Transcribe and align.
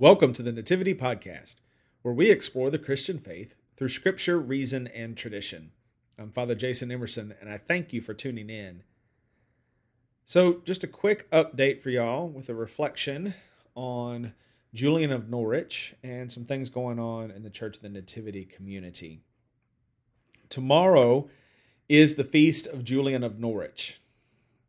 Welcome 0.00 0.32
to 0.34 0.44
the 0.44 0.52
Nativity 0.52 0.94
Podcast, 0.94 1.56
where 2.02 2.14
we 2.14 2.30
explore 2.30 2.70
the 2.70 2.78
Christian 2.78 3.18
faith 3.18 3.56
through 3.76 3.88
scripture, 3.88 4.38
reason, 4.38 4.86
and 4.86 5.16
tradition. 5.16 5.72
I'm 6.16 6.30
Father 6.30 6.54
Jason 6.54 6.92
Emerson, 6.92 7.34
and 7.40 7.50
I 7.50 7.56
thank 7.56 7.92
you 7.92 8.00
for 8.00 8.14
tuning 8.14 8.48
in. 8.48 8.84
So, 10.24 10.60
just 10.64 10.84
a 10.84 10.86
quick 10.86 11.28
update 11.32 11.80
for 11.82 11.90
y'all 11.90 12.28
with 12.28 12.48
a 12.48 12.54
reflection 12.54 13.34
on 13.74 14.34
Julian 14.72 15.10
of 15.10 15.28
Norwich 15.28 15.96
and 16.00 16.32
some 16.32 16.44
things 16.44 16.70
going 16.70 17.00
on 17.00 17.32
in 17.32 17.42
the 17.42 17.50
Church 17.50 17.74
of 17.74 17.82
the 17.82 17.88
Nativity 17.88 18.44
community. 18.44 19.22
Tomorrow 20.48 21.28
is 21.88 22.14
the 22.14 22.22
feast 22.22 22.68
of 22.68 22.84
Julian 22.84 23.24
of 23.24 23.40
Norwich, 23.40 24.00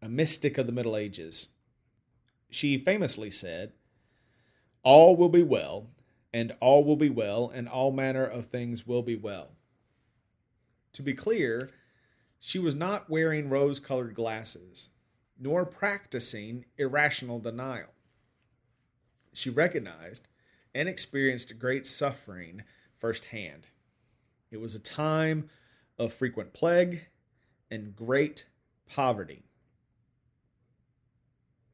a 0.00 0.08
mystic 0.08 0.56
of 0.56 0.66
the 0.66 0.72
Middle 0.72 0.96
Ages. 0.96 1.48
She 2.48 2.78
famously 2.78 3.32
said, 3.32 3.72
all 4.86 5.16
will 5.16 5.28
be 5.28 5.42
well, 5.42 5.88
and 6.32 6.54
all 6.60 6.84
will 6.84 6.94
be 6.94 7.10
well, 7.10 7.50
and 7.52 7.68
all 7.68 7.90
manner 7.90 8.24
of 8.24 8.46
things 8.46 8.86
will 8.86 9.02
be 9.02 9.16
well. 9.16 9.48
To 10.92 11.02
be 11.02 11.12
clear, 11.12 11.70
she 12.38 12.60
was 12.60 12.76
not 12.76 13.10
wearing 13.10 13.50
rose 13.50 13.80
colored 13.80 14.14
glasses, 14.14 14.90
nor 15.36 15.66
practicing 15.66 16.66
irrational 16.78 17.40
denial. 17.40 17.88
She 19.32 19.50
recognized 19.50 20.28
and 20.72 20.88
experienced 20.88 21.58
great 21.58 21.84
suffering 21.84 22.62
firsthand. 22.96 23.66
It 24.52 24.60
was 24.60 24.76
a 24.76 24.78
time 24.78 25.50
of 25.98 26.12
frequent 26.12 26.52
plague 26.52 27.08
and 27.72 27.96
great 27.96 28.46
poverty. 28.88 29.42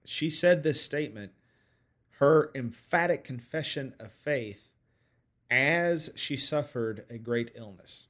She 0.06 0.30
said 0.30 0.62
this 0.62 0.80
statement 0.80 1.32
her 2.22 2.52
emphatic 2.54 3.24
confession 3.24 3.92
of 3.98 4.12
faith 4.12 4.70
as 5.50 6.08
she 6.14 6.36
suffered 6.36 7.04
a 7.10 7.18
great 7.18 7.50
illness, 7.56 8.06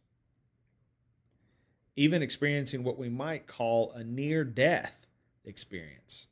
even 1.96 2.20
experiencing 2.20 2.84
what 2.84 2.98
we 2.98 3.08
might 3.08 3.46
call 3.46 3.90
a 3.92 4.04
near 4.04 4.44
death 4.44 5.06
experience. 5.46 6.26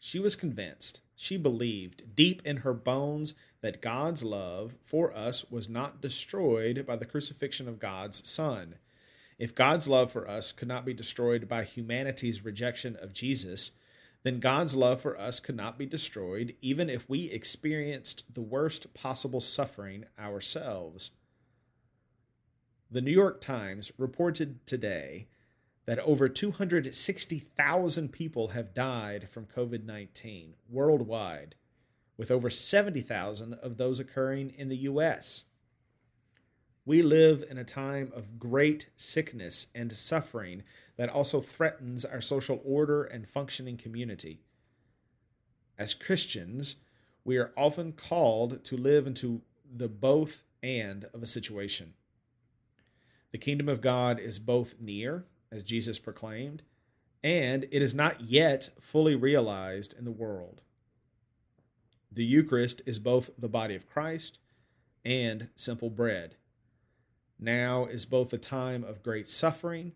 She 0.00 0.18
was 0.18 0.34
convinced, 0.34 1.00
she 1.14 1.36
believed 1.36 2.16
deep 2.16 2.42
in 2.44 2.56
her 2.58 2.74
bones 2.74 3.36
that 3.60 3.80
God's 3.80 4.24
love 4.24 4.74
for 4.82 5.16
us 5.16 5.48
was 5.48 5.68
not 5.68 6.00
destroyed 6.00 6.84
by 6.84 6.96
the 6.96 7.06
crucifixion 7.06 7.68
of 7.68 7.78
God's 7.78 8.28
Son. 8.28 8.74
If 9.38 9.54
God's 9.54 9.86
love 9.86 10.10
for 10.10 10.28
us 10.28 10.50
could 10.50 10.66
not 10.66 10.84
be 10.84 10.92
destroyed 10.92 11.46
by 11.46 11.62
humanity's 11.62 12.44
rejection 12.44 12.96
of 13.00 13.12
Jesus, 13.12 13.70
then 14.26 14.40
God's 14.40 14.74
love 14.74 15.00
for 15.00 15.18
us 15.18 15.38
could 15.38 15.56
not 15.56 15.78
be 15.78 15.86
destroyed, 15.86 16.56
even 16.60 16.90
if 16.90 17.08
we 17.08 17.30
experienced 17.30 18.24
the 18.32 18.42
worst 18.42 18.92
possible 18.92 19.40
suffering 19.40 20.04
ourselves. 20.18 21.12
The 22.90 23.00
New 23.00 23.12
York 23.12 23.40
Times 23.40 23.92
reported 23.96 24.66
today 24.66 25.28
that 25.84 26.00
over 26.00 26.28
260,000 26.28 28.12
people 28.12 28.48
have 28.48 28.74
died 28.74 29.28
from 29.28 29.46
COVID 29.46 29.84
19 29.84 30.54
worldwide, 30.68 31.54
with 32.16 32.30
over 32.30 32.50
70,000 32.50 33.54
of 33.54 33.76
those 33.76 34.00
occurring 34.00 34.52
in 34.56 34.68
the 34.68 34.76
U.S. 34.78 35.44
We 36.86 37.02
live 37.02 37.44
in 37.50 37.58
a 37.58 37.64
time 37.64 38.12
of 38.14 38.38
great 38.38 38.90
sickness 38.96 39.66
and 39.74 39.92
suffering 39.92 40.62
that 40.96 41.08
also 41.08 41.40
threatens 41.40 42.04
our 42.04 42.20
social 42.20 42.62
order 42.64 43.02
and 43.02 43.28
functioning 43.28 43.76
community. 43.76 44.40
As 45.76 45.94
Christians, 45.94 46.76
we 47.24 47.38
are 47.38 47.52
often 47.56 47.90
called 47.90 48.64
to 48.64 48.76
live 48.76 49.04
into 49.04 49.42
the 49.68 49.88
both 49.88 50.44
and 50.62 51.06
of 51.12 51.24
a 51.24 51.26
situation. 51.26 51.94
The 53.32 53.38
kingdom 53.38 53.68
of 53.68 53.80
God 53.80 54.20
is 54.20 54.38
both 54.38 54.76
near, 54.80 55.24
as 55.50 55.64
Jesus 55.64 55.98
proclaimed, 55.98 56.62
and 57.20 57.64
it 57.72 57.82
is 57.82 57.96
not 57.96 58.20
yet 58.20 58.70
fully 58.80 59.16
realized 59.16 59.92
in 59.98 60.04
the 60.04 60.12
world. 60.12 60.60
The 62.12 62.24
Eucharist 62.24 62.80
is 62.86 63.00
both 63.00 63.30
the 63.36 63.48
body 63.48 63.74
of 63.74 63.88
Christ 63.88 64.38
and 65.04 65.48
simple 65.56 65.90
bread 65.90 66.36
now 67.38 67.84
is 67.84 68.06
both 68.06 68.32
a 68.32 68.38
time 68.38 68.84
of 68.84 69.02
great 69.02 69.28
suffering, 69.28 69.92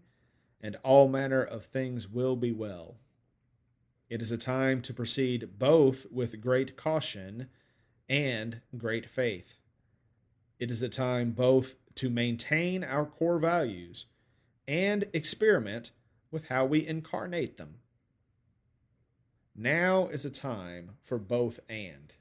and 0.61 0.77
all 0.83 1.09
manner 1.09 1.43
of 1.43 1.65
things 1.65 2.09
will 2.09 2.37
be 2.37 2.53
well. 2.53 2.97
It 4.09 4.21
is 4.21 4.33
a 4.33 4.39
time 4.39 4.83
to 4.83 4.93
proceed 4.93 5.59
both 5.59 6.07
with 6.11 6.41
great 6.41 6.77
caution 6.77 7.49
and 8.09 8.61
great 8.77 9.09
faith. 9.09 9.59
It 10.59 10.71
is 10.71 10.83
a 10.83 10.89
time 10.89 11.31
both 11.31 11.77
to 11.95 12.11
maintain 12.11 12.85
our 12.85 13.07
core 13.07 13.39
values 13.39 14.07
and 14.67 15.07
experiment 15.13 15.93
with 16.31 16.49
how 16.49 16.65
we 16.65 16.87
incarnate 16.87 17.57
them. 17.57 17.77
Now 19.55 20.09
is 20.09 20.25
a 20.25 20.31
time 20.31 20.93
for 21.03 21.19
both 21.19 21.61
and. 21.69 22.15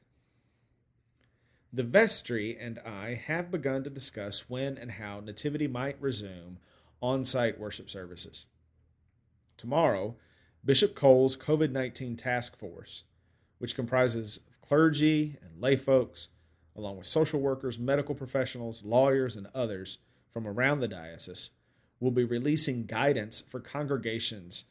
The 1.71 1.83
vestry 1.83 2.57
and 2.59 2.79
I 2.79 3.13
have 3.13 3.51
begun 3.51 3.83
to 3.83 3.91
discuss 3.91 4.49
when 4.49 4.75
and 4.75 4.93
how 4.93 5.19
Nativity 5.19 5.67
might 5.67 6.01
resume 6.01 6.57
on 6.99 7.25
site 7.25 7.59
worship 7.59 7.91
services. 7.91 8.45
Tomorrow, 9.55 10.15
Bishop 10.65 10.95
Cole's 10.95 11.37
COVID 11.37 11.71
19 11.71 12.15
task 12.15 12.57
force, 12.57 13.03
which 13.59 13.75
comprises 13.75 14.39
clergy 14.61 15.37
and 15.43 15.61
lay 15.61 15.75
folks, 15.75 16.29
along 16.75 16.97
with 16.97 17.05
social 17.05 17.39
workers, 17.39 17.77
medical 17.77 18.15
professionals, 18.15 18.83
lawyers, 18.83 19.35
and 19.35 19.47
others 19.53 19.99
from 20.31 20.47
around 20.47 20.79
the 20.79 20.87
diocese, 20.87 21.51
will 21.99 22.11
be 22.11 22.23
releasing 22.23 22.85
guidance 22.85 23.41
for 23.41 23.59
congregations 23.59 24.63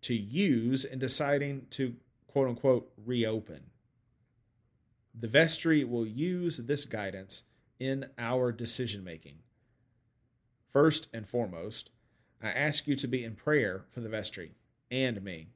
to 0.00 0.14
use 0.14 0.84
in 0.84 0.98
deciding 0.98 1.66
to 1.70 1.96
quote 2.28 2.48
unquote 2.48 2.90
reopen. 3.04 3.64
The 5.18 5.28
vestry 5.28 5.82
will 5.82 6.06
use 6.06 6.58
this 6.58 6.84
guidance 6.84 7.44
in 7.78 8.06
our 8.18 8.52
decision 8.52 9.02
making. 9.02 9.38
First 10.68 11.08
and 11.14 11.26
foremost, 11.26 11.90
I 12.42 12.50
ask 12.50 12.86
you 12.86 12.96
to 12.96 13.06
be 13.06 13.24
in 13.24 13.34
prayer 13.34 13.84
for 13.90 14.00
the 14.00 14.10
vestry 14.10 14.52
and 14.90 15.22
me. 15.22 15.48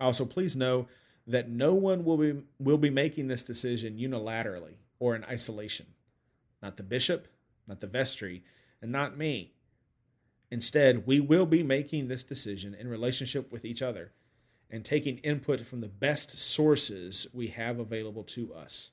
Also, 0.00 0.24
please 0.24 0.56
know 0.56 0.88
that 1.26 1.50
no 1.50 1.74
one 1.74 2.04
will 2.04 2.16
be, 2.16 2.34
will 2.58 2.78
be 2.78 2.90
making 2.90 3.28
this 3.28 3.42
decision 3.42 3.98
unilaterally 3.98 4.76
or 4.98 5.14
in 5.14 5.24
isolation. 5.24 5.86
Not 6.62 6.76
the 6.78 6.82
bishop, 6.82 7.28
not 7.66 7.80
the 7.80 7.86
vestry, 7.86 8.42
and 8.80 8.90
not 8.90 9.18
me. 9.18 9.52
Instead, 10.50 11.06
we 11.06 11.20
will 11.20 11.46
be 11.46 11.62
making 11.62 12.08
this 12.08 12.24
decision 12.24 12.74
in 12.74 12.88
relationship 12.88 13.52
with 13.52 13.64
each 13.64 13.82
other 13.82 14.12
and 14.70 14.84
taking 14.84 15.18
input 15.18 15.60
from 15.66 15.80
the 15.80 15.88
best 15.88 16.36
sources 16.36 17.26
we 17.32 17.48
have 17.48 17.78
available 17.78 18.24
to 18.24 18.52
us. 18.54 18.90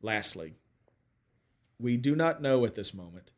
Lastly, 0.00 0.54
we 1.78 1.96
do 1.96 2.16
not 2.16 2.42
know 2.42 2.64
at 2.64 2.74
this 2.74 2.94
moment 2.94 3.30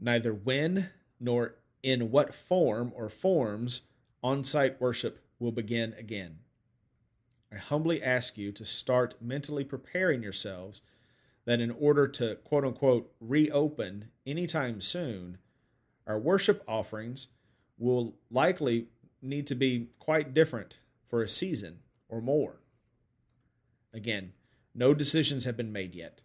neither 0.00 0.34
when 0.34 0.90
nor 1.20 1.56
in 1.82 2.10
what 2.10 2.34
form 2.34 2.92
or 2.94 3.08
forms 3.08 3.82
on 4.22 4.44
site 4.44 4.80
worship 4.80 5.24
will 5.38 5.52
begin 5.52 5.94
again. 5.98 6.38
I 7.52 7.56
humbly 7.56 8.02
ask 8.02 8.36
you 8.36 8.52
to 8.52 8.64
start 8.64 9.16
mentally 9.20 9.64
preparing 9.64 10.22
yourselves 10.22 10.80
that 11.44 11.60
in 11.60 11.70
order 11.70 12.08
to 12.08 12.36
quote 12.36 12.64
unquote 12.64 13.12
reopen 13.20 14.08
anytime 14.26 14.80
soon, 14.80 15.38
our 16.06 16.18
worship 16.18 16.62
offerings 16.66 17.28
will 17.78 18.14
likely 18.30 18.88
need 19.24 19.46
to 19.48 19.54
be 19.54 19.88
quite 19.98 20.34
different 20.34 20.78
for 21.04 21.22
a 21.22 21.28
season 21.28 21.80
or 22.08 22.20
more. 22.20 22.60
Again, 23.92 24.32
no 24.74 24.94
decisions 24.94 25.44
have 25.44 25.56
been 25.56 25.72
made 25.72 25.94
yet. 25.94 26.20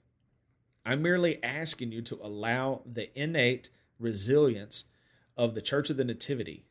I'm 0.86 1.02
merely 1.02 1.44
asking 1.44 1.92
you 1.92 2.02
to 2.04 2.20
allow 2.22 2.82
the 2.86 3.18
innate 3.20 3.70
resilience 4.00 4.86
of 5.38 5.54
the 5.54 5.62
Church 5.62 5.90
of 5.90 5.98
the 5.98 6.04
Nativity 6.04 6.66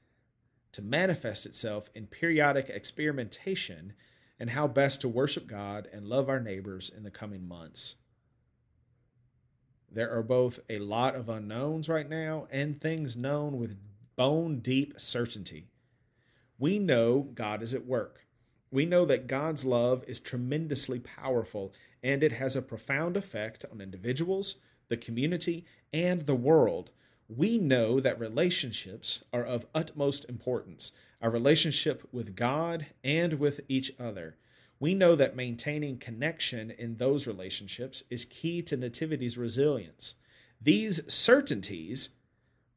to 0.72 0.82
manifest 0.82 1.46
itself 1.46 1.88
in 1.94 2.06
periodic 2.06 2.68
experimentation 2.68 3.92
and 4.40 4.50
how 4.50 4.66
best 4.66 5.00
to 5.00 5.08
worship 5.08 5.46
God 5.46 5.88
and 5.92 6.06
love 6.06 6.28
our 6.28 6.40
neighbors 6.40 6.90
in 6.94 7.02
the 7.02 7.10
coming 7.10 7.46
months. 7.46 7.96
There 9.90 10.14
are 10.14 10.22
both 10.22 10.60
a 10.68 10.78
lot 10.78 11.14
of 11.14 11.28
unknowns 11.28 11.88
right 11.88 12.08
now 12.08 12.46
and 12.50 12.80
things 12.80 13.16
known 13.16 13.56
with 13.58 13.78
bone 14.16 14.58
deep 14.58 14.94
certainty 14.98 15.68
we 16.58 16.78
know 16.78 17.28
God 17.34 17.62
is 17.62 17.74
at 17.74 17.86
work. 17.86 18.26
We 18.70 18.84
know 18.84 19.04
that 19.06 19.26
God's 19.26 19.64
love 19.64 20.04
is 20.06 20.20
tremendously 20.20 20.98
powerful 20.98 21.72
and 22.02 22.22
it 22.22 22.32
has 22.32 22.56
a 22.56 22.62
profound 22.62 23.16
effect 23.16 23.64
on 23.72 23.80
individuals, 23.80 24.56
the 24.88 24.96
community, 24.96 25.64
and 25.92 26.22
the 26.22 26.34
world. 26.34 26.90
We 27.28 27.58
know 27.58 28.00
that 28.00 28.18
relationships 28.20 29.22
are 29.32 29.44
of 29.44 29.66
utmost 29.74 30.28
importance 30.28 30.92
our 31.20 31.30
relationship 31.30 32.06
with 32.12 32.36
God 32.36 32.86
and 33.02 33.34
with 33.34 33.60
each 33.68 33.92
other. 33.98 34.36
we 34.80 34.94
know 34.94 35.16
that 35.16 35.34
maintaining 35.34 35.98
connection 35.98 36.70
in 36.70 36.98
those 36.98 37.26
relationships 37.26 38.04
is 38.10 38.24
key 38.24 38.62
to 38.62 38.76
Nativity's 38.76 39.36
resilience. 39.36 40.14
These 40.60 41.12
certainties 41.12 42.10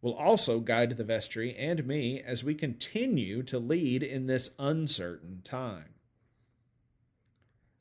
will 0.01 0.13
also 0.15 0.59
guide 0.59 0.98
the 0.98 1.03
vestry 1.03 1.56
and 1.56 1.86
me 1.86 2.19
as 2.19 2.44
we 2.44 2.56
continue 2.56 3.44
to 3.44 3.59
lead 3.59 4.01
in 4.01 4.25
this 4.25 4.56
uncertain 4.57 5.42
time. 5.44 5.94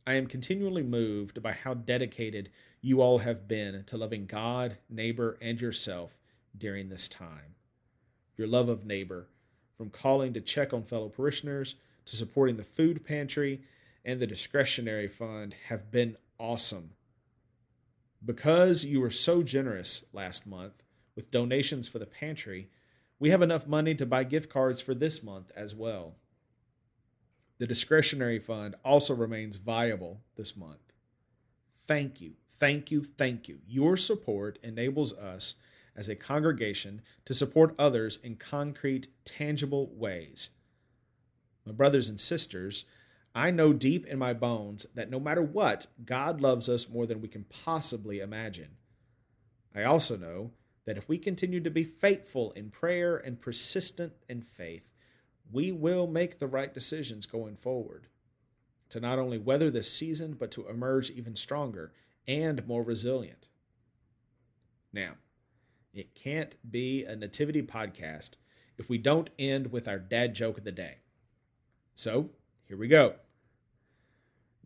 I 0.07 0.15
am 0.15 0.27
continually 0.27 0.83
moved 0.83 1.43
by 1.43 1.53
how 1.53 1.75
dedicated 1.75 2.51
you 2.81 3.01
all 3.01 3.19
have 3.19 3.47
been 3.47 3.85
to 3.85 3.97
loving 3.97 4.27
God, 4.27 4.79
neighbor, 4.89 5.39
and 5.41 5.61
yourself 5.61 6.21
during 6.57 6.89
this 6.89 7.09
time. 7.09 7.55
Your 8.37 8.49
love 8.49 8.69
of 8.69 8.85
neighbor, 8.85 9.29
from 9.77 9.91
calling 9.91 10.33
to 10.35 10.41
check 10.41 10.73
on 10.73 10.85
fellow 10.85 11.09
parishioners 11.09 11.77
to 12.07 12.17
supporting 12.17 12.57
the 12.57 12.65
food 12.65 13.05
pantry 13.05 13.63
and 14.05 14.21
the 14.21 14.27
discretionary 14.27 15.09
fund, 15.09 15.55
have 15.69 15.91
been 15.91 16.17
awesome. 16.39 16.91
Because 18.25 18.85
you 18.85 19.01
were 19.01 19.11
so 19.11 19.43
generous 19.43 20.05
last 20.13 20.47
month 20.47 20.83
with 21.15 21.31
donations 21.31 21.89
for 21.89 21.99
the 21.99 22.07
pantry, 22.07 22.69
we 23.19 23.31
have 23.31 23.43
enough 23.43 23.67
money 23.67 23.95
to 23.95 24.07
buy 24.07 24.25
gift 24.25 24.51
cards 24.51 24.81
for 24.81 24.95
this 24.95 25.23
month 25.23 25.53
as 25.55 25.75
well. 25.75 26.17
The 27.59 27.67
discretionary 27.67 28.39
fund 28.39 28.75
also 28.85 29.15
remains 29.15 29.57
viable 29.57 30.23
this 30.37 30.57
month. 30.57 30.95
Thank 31.87 32.21
you, 32.21 32.35
thank 32.49 32.91
you, 32.91 33.05
thank 33.05 33.49
you. 33.49 33.59
Your 33.67 33.97
support 33.97 34.59
enables 34.63 35.13
us 35.13 35.57
as 35.95 36.09
a 36.09 36.17
congregation 36.17 37.03
to 37.27 37.35
support 37.35 37.75
others 37.79 38.19
in 38.23 38.37
concrete, 38.37 39.09
tangible 39.25 39.91
ways. 39.93 40.51
My 41.67 41.73
brothers 41.73 42.09
and 42.09 42.19
sisters, 42.19 42.85
I 43.35 43.51
know 43.51 43.73
deep 43.73 44.07
in 44.07 44.19
my 44.19 44.33
bones 44.33 44.87
that 44.95 45.11
no 45.11 45.21
matter 45.21 45.43
what, 45.43 45.87
God 46.05 46.41
loves 46.41 46.69
us 46.69 46.89
more 46.89 47.07
than 47.07 47.21
we 47.21 47.29
can 47.29 47.45
possibly 47.45 48.21
imagine. 48.21 48.77
I 49.75 49.85
also 49.85 50.17
know 50.17 50.53
that 50.87 50.97
if 50.97 51.09
we 51.09 51.19
continue 51.19 51.61
to 51.61 51.71
be 51.71 51.85
faithful 51.85 52.53
in 52.53 52.71
prayer 52.71 53.17
and 53.17 53.41
persistent 53.41 54.13
in 54.29 54.43
faith, 54.43 54.93
we 55.53 55.73
will 55.73 56.07
make 56.07 56.39
the 56.39 56.47
right 56.47 56.73
decisions 56.73 57.27
going 57.27 57.57
forward 57.57 58.07
to 58.89 59.01
not 59.01 59.19
only 59.19 59.39
weather 59.39 59.71
this 59.71 59.93
season, 59.93 60.35
but 60.39 60.51
to 60.51 60.69
emerge 60.69 61.11
even 61.11 61.37
stronger 61.37 61.93
and 62.27 62.67
more 62.67 62.83
resilient. 62.83 63.49
Now, 64.93 65.13
it 65.93 66.15
can't 66.15 66.55
be 66.69 67.05
a 67.05 67.17
nativity 67.17 67.63
podcast 67.63 68.33
if 68.79 68.89
we 68.89 68.99
don't 68.99 69.31
end 69.39 69.73
with 69.73 69.87
our 69.87 69.99
dad 69.99 70.35
joke 70.35 70.59
of 70.59 70.65
the 70.65 70.73
day. 70.73 70.99
So, 71.95 72.31
here 72.67 72.77
we 72.77 72.89
go. 72.89 73.15